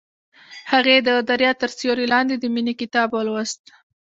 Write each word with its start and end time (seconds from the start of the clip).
هغې 0.71 0.95
د 1.07 1.09
دریا 1.29 1.51
تر 1.61 1.69
سیوري 1.77 2.05
لاندې 2.13 2.35
د 2.37 2.45
مینې 2.53 2.73
کتاب 2.81 3.09
ولوست. 3.13 3.61